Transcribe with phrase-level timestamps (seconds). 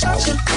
[0.00, 0.49] shout, shout.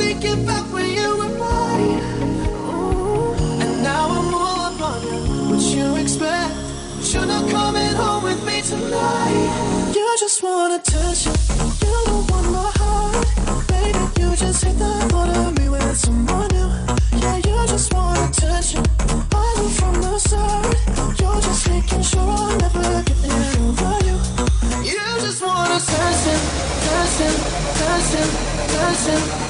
[0.00, 2.00] Thinking back when you were mine.
[3.62, 5.20] And now I'm all up on you.
[5.50, 6.54] What you expect?
[7.12, 9.92] You're not coming home with me tonight.
[9.94, 11.34] You just want attention.
[11.82, 13.26] You don't want my heart.
[13.68, 16.70] Baby, you just hate the thought of me with someone new.
[17.22, 18.82] Yeah, you just want attention.
[19.32, 20.64] I knew from the start.
[21.20, 23.20] You're just making sure I'll never get
[23.60, 24.16] over you.
[24.90, 26.38] You just want attention,
[26.78, 27.34] attention,
[27.70, 28.28] attention,
[28.64, 29.49] attention,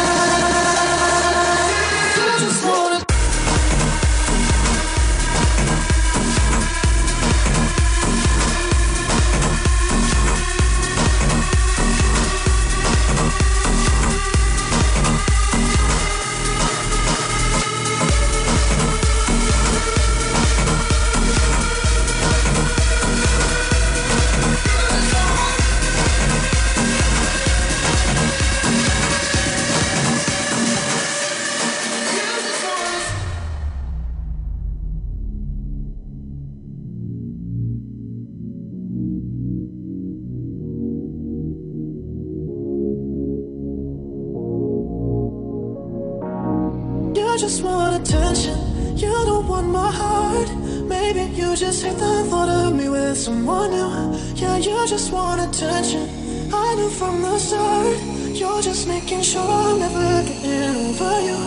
[53.21, 54.17] someone new.
[54.33, 56.09] Yeah, you just want attention.
[56.51, 57.85] I knew from the start.
[58.33, 61.37] You're just making sure I'm never getting over you.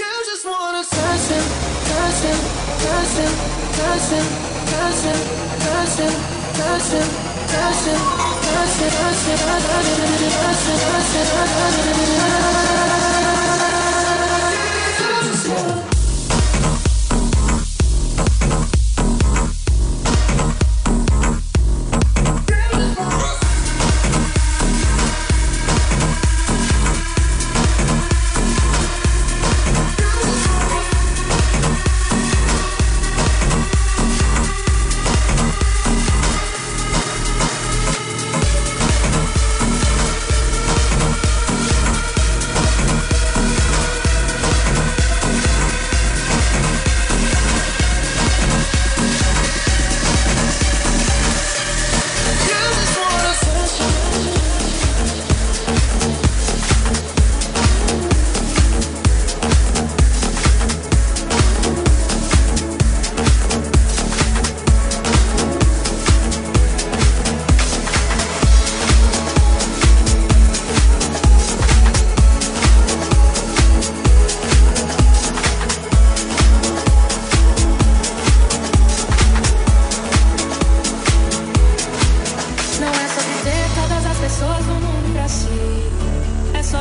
[0.00, 1.44] You just want attention,
[1.84, 2.38] attention,
[2.72, 3.32] attention,
[3.68, 4.24] attention,
[4.64, 5.20] attention,
[5.60, 6.12] attention,
[6.56, 7.04] attention,
[7.52, 8.00] attention,
[8.44, 9.84] attention, attention,
[10.64, 12.14] attention, attention.
[12.84, 12.93] You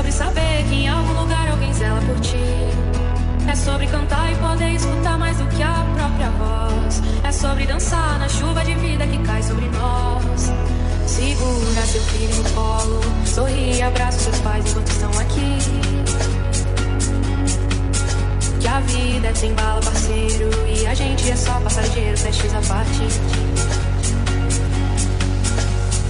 [0.04, 2.38] sobre saber que em algum lugar alguém zela por ti.
[3.50, 7.02] É sobre cantar e poder escutar mais do que a própria voz.
[7.24, 10.52] É sobre dançar na chuva de vida que cai sobre nós.
[11.06, 15.58] Segura seu filho no colo, sorri e abraça seus pais enquanto estão aqui.
[18.60, 22.62] Que a vida é sem bala, parceiro, e a gente é só passageiro, prestes a
[22.62, 23.83] partir.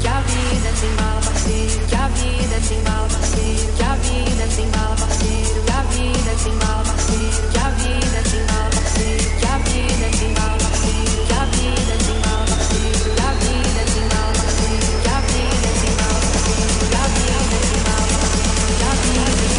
[0.03, 1.87] Que a vida é sem bala, parceiro.
[1.87, 3.73] Que a vida é sem bala, parceiro.
[3.73, 5.63] Que a vida é sem bala, parceiro.
[5.63, 7.47] Que a vida é sem bala, parceiro.
[7.49, 9.31] Que a vida é sem bala, parceiro.
[9.37, 11.23] Que a vida é sem bala, parceiro.
[11.23, 13.07] Que a vida é sem bala, parceiro.
[13.13, 14.91] Que a vida é sem bala, parceiro.
[14.91, 16.73] Que a vida é sem bala, parceiro.
[16.83, 18.59] Que a vida é sem bala, parceiro.
[18.75, 19.57] Que a vida é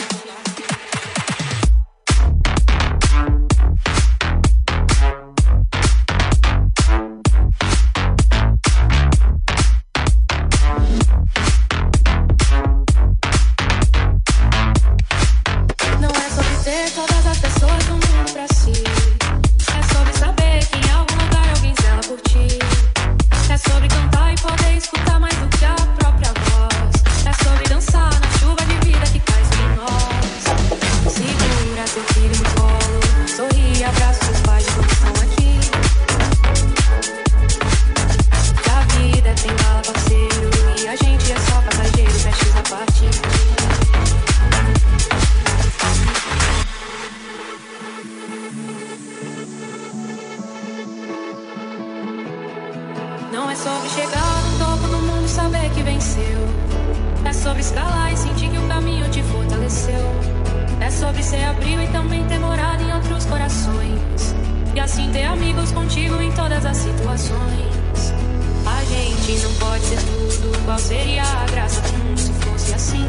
[69.34, 71.82] Gente não pode ser tudo, qual seria a graça
[72.16, 73.04] se fosse assim?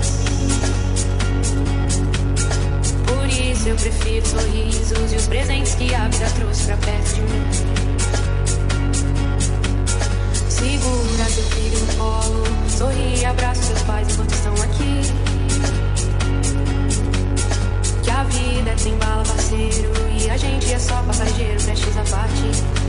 [3.06, 7.22] Por isso eu prefiro sorrisos e os presentes que a vida trouxe pra perto de
[7.22, 7.46] mim.
[10.50, 12.44] Segura seu filho no colo,
[12.76, 15.02] sorri abraça seus pais enquanto estão aqui.
[18.02, 22.04] Que a vida é sem bala, parceiro, e a gente é só passageiro, prestes a
[22.04, 22.85] partir.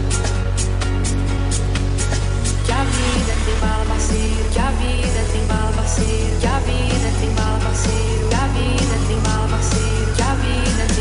[2.93, 7.59] Vida tem bala, parceiro, que a vida tem bala, parceiro, que a vida tem bala,
[7.61, 10.96] parceiro, que a vida tem bala, parceiro, que a vida tem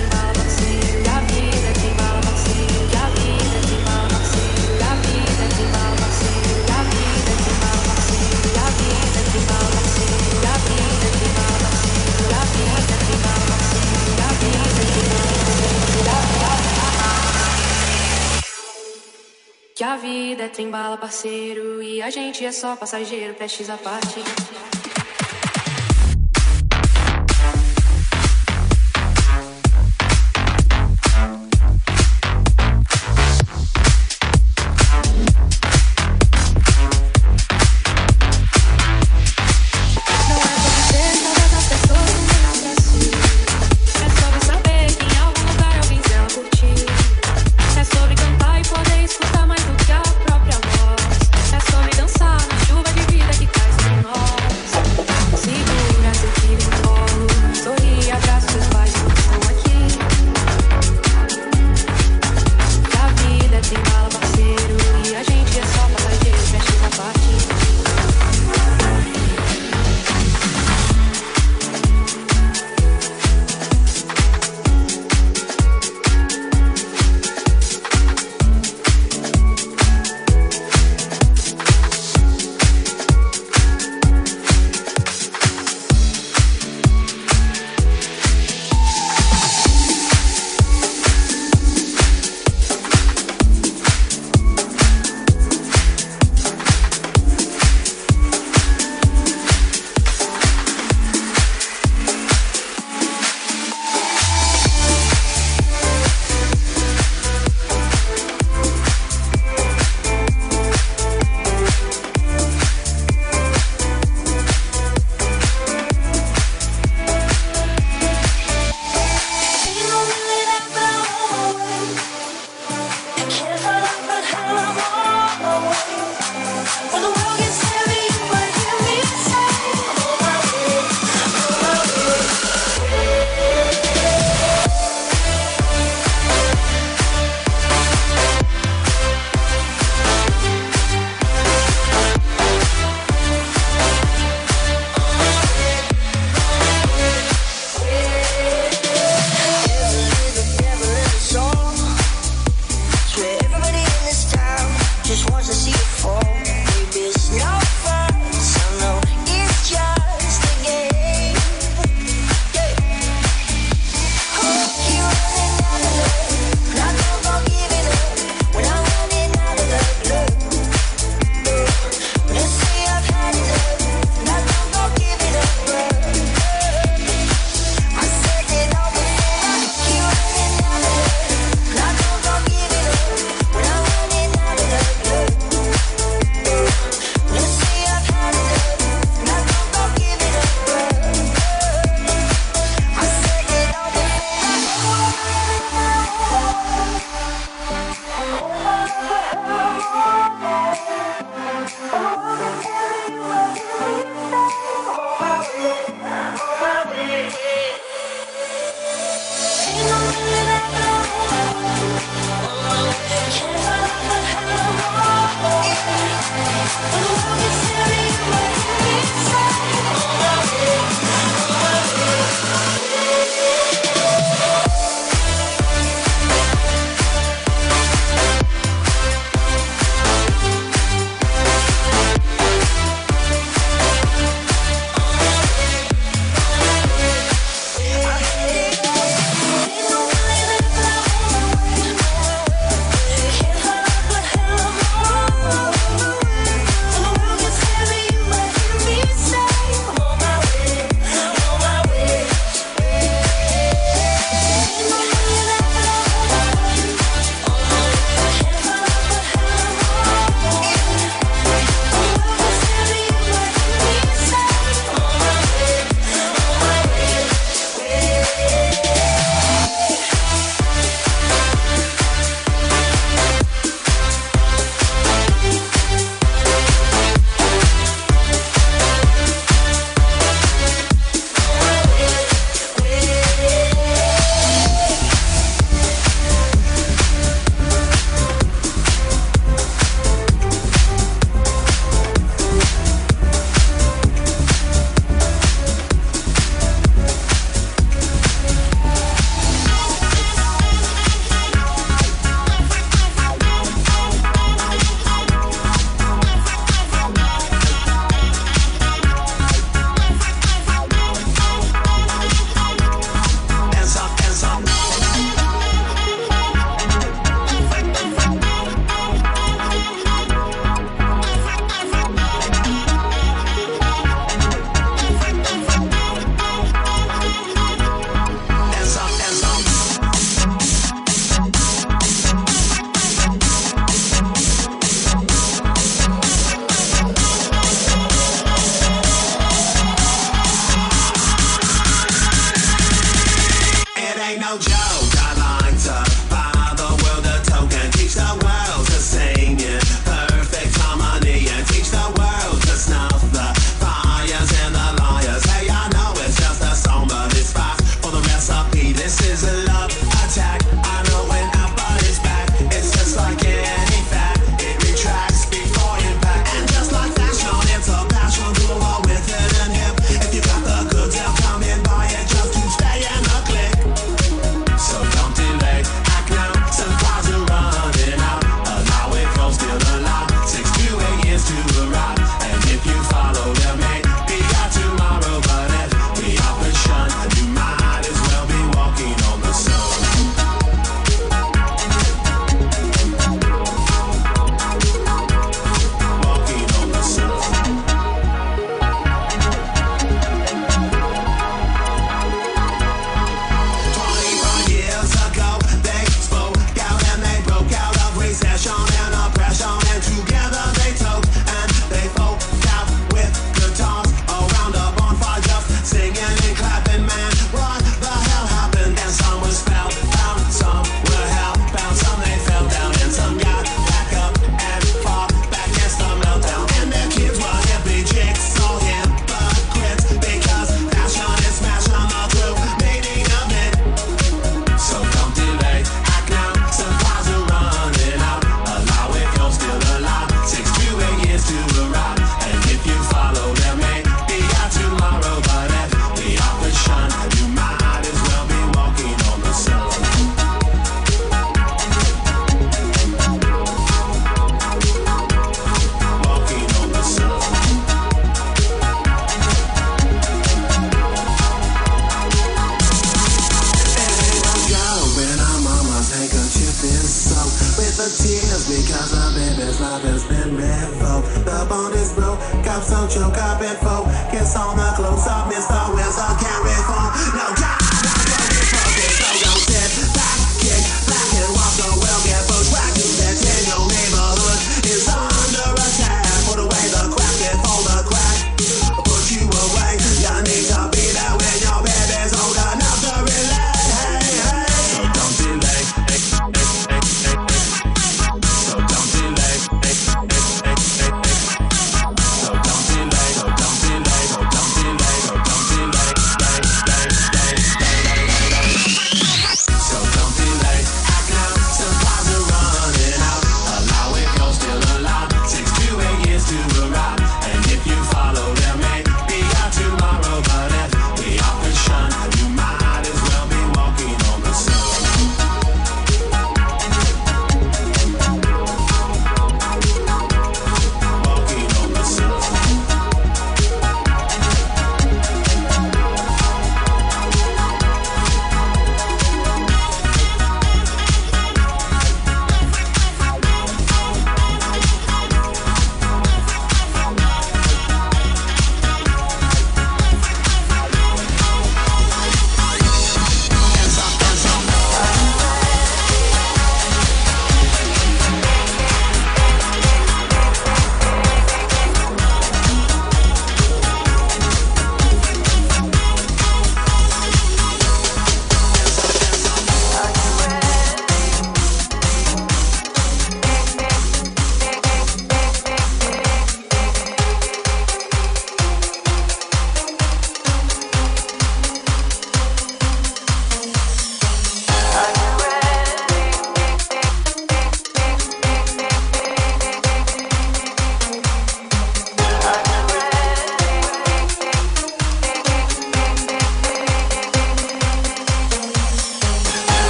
[19.86, 24.24] a vida é trem bala, parceiro, e a gente é só passageiro, prestes a partir.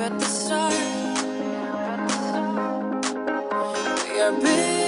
[0.00, 0.74] At the stars.
[4.08, 4.79] We are billions